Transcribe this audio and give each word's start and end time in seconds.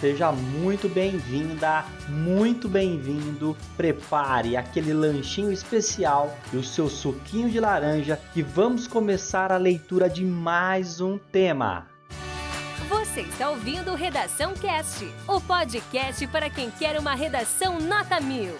Seja 0.00 0.32
muito 0.32 0.88
bem-vinda, 0.88 1.84
muito 2.08 2.70
bem-vindo. 2.70 3.54
Prepare 3.76 4.56
aquele 4.56 4.94
lanchinho 4.94 5.52
especial 5.52 6.34
e 6.54 6.56
o 6.56 6.64
seu 6.64 6.88
suquinho 6.88 7.50
de 7.50 7.60
laranja 7.60 8.18
que 8.32 8.42
vamos 8.42 8.86
começar 8.86 9.52
a 9.52 9.58
leitura 9.58 10.08
de 10.08 10.24
mais 10.24 11.02
um 11.02 11.18
tema. 11.18 11.86
Você 12.88 13.20
está 13.20 13.50
ouvindo 13.50 13.94
Redação 13.94 14.54
Cast, 14.54 15.06
o 15.28 15.38
podcast 15.38 16.26
para 16.28 16.48
quem 16.48 16.70
quer 16.70 16.98
uma 16.98 17.14
redação 17.14 17.78
nota 17.78 18.18
mil. 18.20 18.54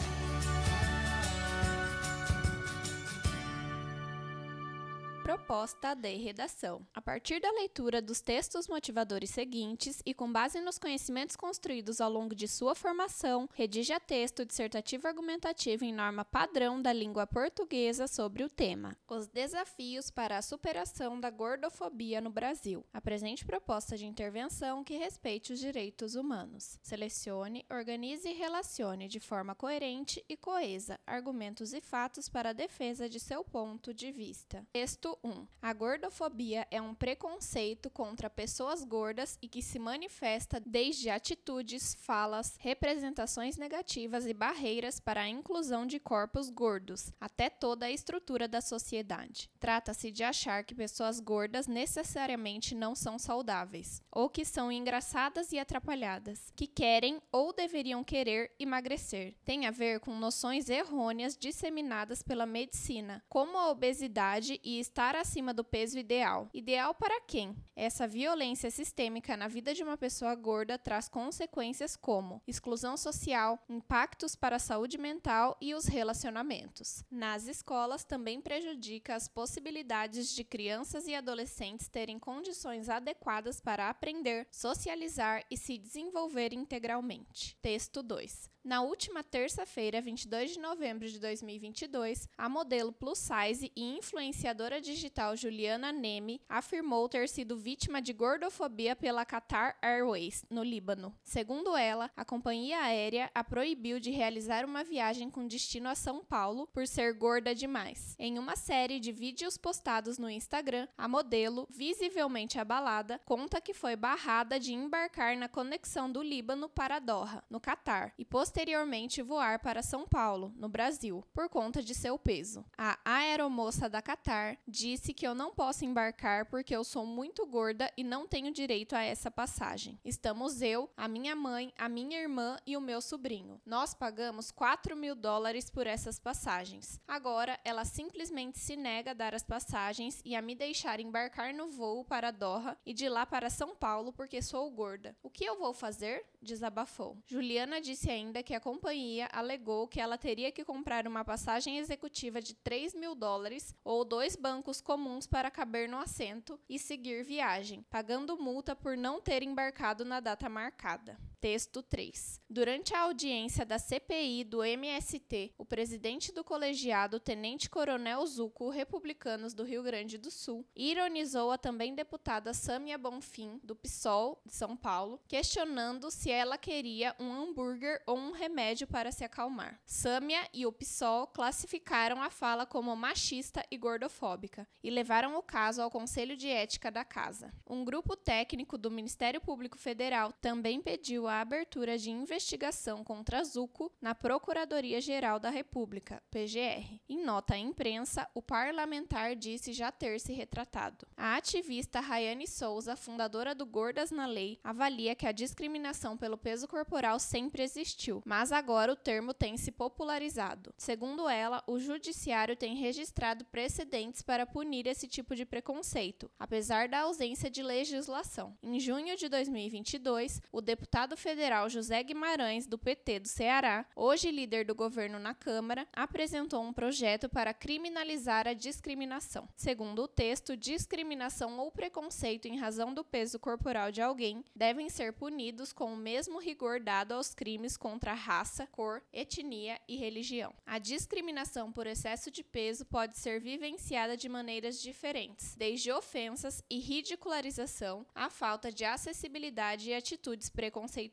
Proposta 5.31 5.95
de 5.95 6.17
redação. 6.17 6.85
A 6.93 7.01
partir 7.01 7.41
da 7.41 7.53
leitura 7.53 8.03
dos 8.03 8.21
textos 8.21 8.67
motivadores 8.67 9.31
seguintes 9.31 10.03
e 10.05 10.13
com 10.13 10.31
base 10.31 10.61
nos 10.61 10.77
conhecimentos 10.77 11.37
construídos 11.37 12.01
ao 12.01 12.11
longo 12.11 12.35
de 12.35 12.49
sua 12.49 12.75
formação, 12.75 13.49
redija 13.55 14.01
texto 14.01 14.45
dissertativo 14.45 15.07
argumentativo 15.07 15.85
em 15.85 15.93
norma 15.93 16.25
padrão 16.25 16.83
da 16.83 16.93
língua 16.93 17.29
portuguesa 17.29 18.09
sobre 18.09 18.43
o 18.43 18.51
tema: 18.51 18.97
Os 19.09 19.29
desafios 19.29 20.11
para 20.11 20.37
a 20.37 20.43
superação 20.43 21.21
da 21.21 21.31
gordofobia 21.31 22.21
no 22.21 22.31
Brasil. 22.31 22.85
Apresente 22.93 23.45
proposta 23.45 23.97
de 23.97 24.07
intervenção 24.07 24.83
que 24.83 24.97
respeite 24.97 25.53
os 25.53 25.61
direitos 25.61 26.17
humanos. 26.17 26.77
Selecione, 26.83 27.65
organize 27.71 28.29
e 28.29 28.35
relacione 28.35 29.07
de 29.07 29.21
forma 29.21 29.55
coerente 29.55 30.25
e 30.29 30.37
coesa 30.37 30.99
argumentos 31.07 31.73
e 31.73 31.81
fatos 31.81 32.29
para 32.29 32.51
a 32.51 32.55
defesa 32.55 33.09
de 33.09 33.21
seu 33.21 33.45
ponto 33.45 33.95
de 33.95 34.11
vista. 34.11 34.67
Texto 34.73 35.20
1. 35.23 35.47
A 35.61 35.73
gordofobia 35.73 36.67
é 36.71 36.81
um 36.81 36.95
preconceito 36.95 37.91
contra 37.91 38.31
pessoas 38.31 38.83
gordas 38.85 39.39
e 39.43 39.49
que 39.49 39.63
se 39.63 39.79
manifesta 39.79 40.61
desde 40.65 41.11
atitudes, 41.11 41.95
falas, 41.95 42.57
representações 42.59 43.57
negativas 43.57 44.27
e 44.27 44.33
barreiras 44.33 44.99
para 44.99 45.23
a 45.23 45.29
inclusão 45.29 45.87
de 45.87 46.01
corpos 46.01 46.49
gordos, 46.49 47.13
até 47.21 47.51
toda 47.51 47.87
a 47.87 47.91
estrutura 47.91 48.49
da 48.49 48.61
sociedade. 48.61 49.51
Trata-se 49.61 50.11
de 50.11 50.25
achar 50.25 50.65
que 50.65 50.75
pessoas 50.75 51.21
gordas 51.21 51.67
necessariamente 51.67 52.75
não 52.75 52.95
são 52.95 53.19
saudáveis, 53.19 54.03
ou 54.11 54.31
que 54.31 54.45
são 54.45 54.73
engraçadas 54.73 55.53
e 55.53 55.59
atrapalhadas, 55.59 56.53
que 56.57 56.67
querem 56.67 57.21
ou 57.31 57.53
deveriam 57.53 58.03
querer 58.03 58.51
emagrecer. 58.59 59.35
Tem 59.45 59.67
a 59.67 59.71
ver 59.71 60.01
com 60.01 60.15
noções 60.15 60.71
errôneas 60.71 61.37
disseminadas 61.37 62.23
pela 62.23 62.47
medicina, 62.47 63.23
como 63.29 63.59
a 63.59 63.71
obesidade 63.71 64.59
e 64.65 64.81
estar 64.81 65.10
acima 65.19 65.53
do 65.53 65.65
peso 65.65 65.99
ideal. 65.99 66.49
Ideal 66.55 66.95
para 66.95 67.21
quem? 67.23 67.57
Essa 67.75 68.07
violência 68.07 68.71
sistêmica 68.71 69.37
na 69.37 69.49
vida 69.49 69.75
de 69.75 69.83
uma 69.83 69.97
pessoa 69.97 70.35
gorda 70.35 70.79
traz 70.79 71.09
consequências 71.09 71.97
como 71.97 72.43
exclusão 72.47 72.97
social, 72.97 73.59
impactos 73.69 74.37
para 74.37 74.57
a 74.57 74.61
saúde 74.61 74.99
mental 74.99 75.57
e 75.61 75.75
os 75.75 75.87
relacionamentos. 75.87 77.05
Nas 77.11 77.47
escolas 77.47 78.05
também 78.05 78.41
prejudica 78.41 79.15
as 79.15 79.29
possibilidades 79.29 80.35
de 80.35 80.45
crianças 80.45 81.07
e 81.07 81.15
adolescentes 81.15 81.89
terem 81.89 82.19
condições 82.19 82.89
adequadas 82.89 83.61
para 83.61 83.89
aprender, 83.89 84.47
socializar 84.51 85.45
e 85.51 85.57
se 85.57 85.79
desenvolver 85.79 86.53
integralmente. 86.53 87.57
Texto 87.63 88.03
2. 88.03 88.51
Na 88.63 88.83
última 88.83 89.25
terça-feira, 89.25 90.03
22 90.03 90.53
de 90.53 90.61
novembro 90.61 91.09
de 91.09 91.19
2022, 91.19 92.29
a 92.37 92.47
modelo 92.47 92.93
plus 92.93 93.19
size 93.19 93.73
e 93.75 93.83
influenciadora 93.97 94.83
digital 94.83 95.00
Juliana 95.37 95.93
Neme 95.93 96.41
afirmou 96.49 97.09
ter 97.09 97.29
sido 97.29 97.57
vítima 97.57 98.03
de 98.03 98.13
gordofobia 98.13 98.95
pela 98.95 99.25
Qatar 99.25 99.77
Airways, 99.81 100.45
no 100.51 100.63
Líbano. 100.63 101.15
Segundo 101.23 101.77
ela, 101.77 102.11
a 102.17 102.25
companhia 102.25 102.81
aérea 102.81 103.31
a 103.35 103.43
proibiu 103.43 103.99
de 103.99 104.11
realizar 104.11 104.65
uma 104.65 104.85
viagem 104.85 105.31
com 105.31 105.47
destino 105.47 105.89
a 105.89 105.95
São 105.95 106.25
Paulo 106.25 106.67
por 106.73 106.87
ser 106.87 107.15
gorda 107.15 107.55
demais. 107.55 108.15
Em 108.19 108.39
uma 108.39 108.57
série 108.57 109.01
de 109.01 109.13
vídeos 109.13 109.57
postados 109.57 110.19
no 110.19 110.29
Instagram, 110.29 110.87
a 110.99 111.09
modelo, 111.09 111.67
visivelmente 111.71 112.59
abalada, 112.59 113.21
conta 113.25 113.61
que 113.61 113.73
foi 113.73 113.97
barrada 113.97 114.59
de 114.59 114.73
embarcar 114.73 115.37
na 115.37 115.49
conexão 115.49 116.11
do 116.11 116.23
Líbano 116.23 116.69
para 116.69 116.99
Doha, 116.99 117.43
no 117.49 117.61
Catar, 117.61 118.13
e 118.19 118.25
posteriormente 118.25 119.23
voar 119.23 119.59
para 119.61 119.83
São 119.83 120.07
Paulo, 120.07 120.53
no 120.57 120.69
Brasil, 120.69 121.25
por 121.33 121.49
conta 121.49 121.83
de 121.83 121.95
seu 121.95 122.19
peso. 122.19 122.65
A 122.77 122.99
aeromoça 123.05 123.89
da 123.89 124.03
Qatar 124.03 124.59
disse 124.91 125.15
que 125.15 125.25
eu 125.25 125.37
não 125.37 125.55
posso 125.55 125.85
embarcar 125.85 126.47
porque 126.47 126.75
eu 126.75 126.83
sou 126.83 127.07
muito 127.07 127.47
gorda 127.47 127.93
e 127.97 128.03
não 128.03 128.27
tenho 128.27 128.53
direito 128.53 128.97
a 128.97 129.03
essa 129.03 129.31
passagem. 129.31 130.01
Estamos 130.05 130.63
eu, 130.63 130.91
a 130.97 131.07
minha 131.07 131.37
mãe, 131.37 131.73
a 131.79 131.89
minha 131.89 132.21
irmã 132.21 132.59
e 132.67 132.77
o 132.77 132.81
meu 132.81 133.01
sobrinho. 133.01 133.61
Nós 133.65 133.95
pagamos 133.95 134.51
4 134.51 134.97
mil 134.97 135.15
dólares 135.15 135.71
por 135.71 135.87
essas 135.87 136.19
passagens. 136.19 137.01
Agora, 137.07 137.57
ela 137.65 137.85
simplesmente 137.85 138.59
se 138.59 138.75
nega 138.75 139.13
a 139.13 139.15
dar 139.15 139.33
as 139.33 139.45
passagens 139.45 140.21
e 140.25 140.35
a 140.35 140.43
me 140.43 140.57
deixar 140.57 140.99
embarcar 140.99 141.55
no 141.55 141.71
voo 141.71 142.05
para 142.05 142.33
Doha 142.33 142.77
e 142.85 142.93
de 142.93 143.09
lá 143.09 143.25
para 143.25 143.49
São 143.49 143.77
Paulo 143.77 144.13
porque 144.13 144.43
sou 144.43 144.69
gorda. 144.73 145.17
O 145.23 145.31
que 145.31 145.45
eu 145.45 145.57
vou 145.57 145.73
fazer? 145.73 146.25
Desabafou. 146.43 147.17
Juliana 147.29 147.81
disse 147.81 148.11
ainda 148.11 148.43
que 148.43 148.55
a 148.55 148.61
companhia 148.61 149.29
alegou 149.33 149.87
que 149.87 150.01
ela 150.01 150.19
teria 150.19 150.51
que 150.51 150.65
comprar 150.65 151.07
uma 151.07 151.25
passagem 151.25 151.79
executiva 151.79 152.41
de 152.41 152.55
3 152.55 152.93
mil 152.95 153.15
dólares 153.15 153.73
ou 153.85 154.05
dois 154.05 154.35
bancos 154.35 154.80
comuns 154.81 155.27
para 155.27 155.51
caber 155.51 155.89
no 155.89 155.99
assento 155.99 156.59
e 156.69 156.79
seguir 156.79 157.25
viagem, 157.25 157.83
pagando 157.91 158.37
multa 158.37 158.75
por 158.75 158.97
não 158.97 159.21
ter 159.21 159.43
embarcado 159.43 160.05
na 160.05 160.21
data 160.21 160.49
marcada. 160.49 161.19
Texto 161.41 161.83
3. 161.83 162.39
Durante 162.51 162.95
a 162.95 163.01
audiência 163.03 163.65
da 163.65 163.79
CPI 163.79 164.45
do 164.45 164.63
MST, 164.63 165.55
o 165.57 165.65
presidente 165.65 166.33
do 166.33 166.45
colegiado, 166.45 167.19
Tenente 167.19 167.71
Coronel 167.71 168.27
Zuco, 168.27 168.69
republicanos 168.69 169.55
do 169.55 169.65
Rio 169.65 169.83
Grande 169.83 170.19
do 170.19 170.31
Sul, 170.31 170.67
ironizou 170.77 171.51
a 171.51 171.57
também 171.57 171.95
deputada 171.95 172.53
Sâmia 172.53 172.99
Bonfim, 172.99 173.59
do 173.63 173.75
PSOL 173.75 174.43
de 174.45 174.53
São 174.53 174.77
Paulo, 174.77 175.19
questionando 175.27 176.11
se 176.11 176.31
ela 176.31 176.59
queria 176.59 177.17
um 177.19 177.33
hambúrguer 177.33 178.03
ou 178.07 178.19
um 178.19 178.33
remédio 178.33 178.87
para 178.87 179.11
se 179.11 179.25
acalmar. 179.25 179.81
Sâmia 179.87 180.47
e 180.53 180.67
o 180.67 180.73
PSOL 180.73 181.27
classificaram 181.29 182.23
a 182.23 182.29
fala 182.29 182.67
como 182.67 182.95
machista 182.95 183.65
e 183.71 183.79
gordofóbica 183.79 184.69
e 184.83 184.91
levaram 184.91 185.37
o 185.37 185.43
caso 185.43 185.81
ao 185.81 185.91
Conselho 185.91 186.37
de 186.37 186.49
Ética 186.49 186.91
da 186.91 187.05
Casa. 187.05 187.51
Um 187.67 187.83
grupo 187.83 188.15
técnico 188.15 188.77
do 188.77 188.91
Ministério 188.91 189.41
Público 189.41 189.79
Federal 189.79 190.33
também 190.33 190.81
pediu 190.83 191.30
a 191.31 191.41
abertura 191.41 191.97
de 191.97 192.11
investigação 192.11 193.05
contra 193.05 193.45
Zuco 193.45 193.91
na 194.01 194.15
Procuradoria-Geral 194.15 195.39
da 195.39 195.51
República, 195.51 196.23
PGR. 196.31 197.01
Em 197.09 197.25
nota 197.25 197.55
à 197.55 197.59
imprensa, 197.59 198.29
o 198.35 198.43
parlamentar 198.43 199.37
disse 199.37 199.73
já 199.73 199.93
ter 199.93 200.19
se 200.21 200.33
retratado. 200.33 201.07
A 201.17 201.37
ativista 201.37 202.01
Rayane 202.01 202.47
Souza, 202.47 202.97
fundadora 202.97 203.55
do 203.55 203.65
Gordas 203.65 204.11
na 204.11 204.27
Lei, 204.27 204.59
avalia 204.65 205.15
que 205.15 205.27
a 205.27 205.33
discriminação 205.33 206.17
pelo 206.17 206.37
peso 206.37 206.67
corporal 206.67 207.19
sempre 207.19 207.63
existiu, 207.63 208.23
mas 208.25 208.51
agora 208.53 208.93
o 208.93 208.97
termo 208.97 209.33
tem 209.33 209.57
se 209.57 209.71
popularizado. 209.71 210.75
Segundo 210.77 211.29
ela, 211.29 211.63
o 211.67 211.79
judiciário 211.79 212.57
tem 212.57 212.75
registrado 212.75 213.45
precedentes 213.45 214.23
para 214.23 214.47
punir 214.47 214.87
esse 214.87 215.07
tipo 215.07 215.37
de 215.37 215.47
preconceito, 215.47 216.31
apesar 216.39 216.89
da 216.89 217.01
ausência 217.01 217.49
de 217.51 217.63
legislação. 217.63 218.57
Em 218.63 218.81
junho 218.81 219.17
de 219.17 219.29
2022, 219.29 220.43
o 220.51 220.61
deputado 220.61 221.17
federal 221.21 221.69
José 221.69 222.03
Guimarães, 222.03 222.67
do 222.67 222.79
PT 222.79 223.21
do 223.21 223.29
Ceará, 223.29 223.85
hoje 223.95 224.31
líder 224.31 224.65
do 224.65 224.75
governo 224.75 225.19
na 225.19 225.35
Câmara, 225.35 225.87
apresentou 225.93 226.63
um 226.63 226.73
projeto 226.73 227.29
para 227.29 227.53
criminalizar 227.53 228.49
a 228.49 228.55
discriminação. 228.55 229.47
Segundo 229.55 230.03
o 230.03 230.09
texto, 230.09 230.57
discriminação 230.57 231.59
ou 231.59 231.71
preconceito 231.71 232.47
em 232.47 232.59
razão 232.59 232.95
do 232.95 233.05
peso 233.05 233.39
corporal 233.39 233.93
de 233.93 234.01
alguém 234.01 234.43
devem 234.57 234.89
ser 234.89 235.13
punidos 235.13 235.73
com 235.73 235.93
o 235.93 235.97
mesmo 235.97 236.41
rigor 236.41 236.81
dado 236.81 237.13
aos 237.13 237.35
crimes 237.35 237.77
contra 237.77 238.15
raça, 238.15 238.67
cor, 238.69 239.03
etnia 239.13 239.79
e 239.87 239.97
religião. 239.97 240.55
A 240.65 240.79
discriminação 240.79 241.71
por 241.71 241.87
excesso 241.87 242.31
de 242.31 242.43
peso 242.43 242.87
pode 242.87 243.19
ser 243.19 243.41
vivenciada 243.41 244.17
de 244.17 244.29
maneiras 244.29 244.81
diferentes, 244.81 245.55
desde 245.55 245.93
ofensas 245.93 246.65
e 246.71 246.79
ridicularização 246.79 248.07
à 248.15 248.31
falta 248.31 248.73
de 248.73 248.87
acessibilidade 248.87 249.91
e 249.91 249.95
atitudes 249.95 250.49
preconceituosas 250.49 251.10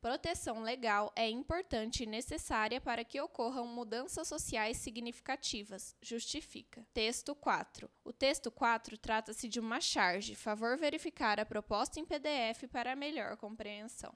Proteção 0.00 0.62
legal 0.62 1.12
é 1.14 1.28
importante 1.28 2.02
e 2.02 2.06
necessária 2.06 2.80
para 2.80 3.04
que 3.04 3.20
ocorram 3.20 3.66
mudanças 3.66 4.26
sociais 4.26 4.78
significativas, 4.78 5.94
justifica. 6.00 6.86
Texto 6.92 7.34
4. 7.34 7.88
O 8.04 8.12
texto 8.12 8.50
4 8.50 8.98
trata-se 8.98 9.48
de 9.48 9.60
uma 9.60 9.80
charge. 9.80 10.34
Favor 10.34 10.76
verificar 10.76 11.38
a 11.38 11.46
proposta 11.46 12.00
em 12.00 12.04
PDF 12.04 12.64
para 12.70 12.96
melhor 12.96 13.36
compreensão. 13.36 14.12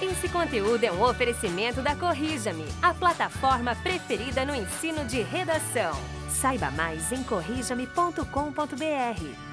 Esse 0.00 0.28
conteúdo 0.28 0.82
é 0.82 0.90
um 0.90 1.02
oferecimento 1.02 1.80
da 1.80 1.94
Corrija-me, 1.94 2.64
a 2.82 2.92
plataforma 2.92 3.76
preferida 3.76 4.44
no 4.44 4.54
ensino 4.54 5.04
de 5.04 5.22
redação. 5.22 5.92
Saiba 6.28 6.72
mais 6.72 7.12
em 7.12 7.22
corrijame.com.br. 7.22 9.51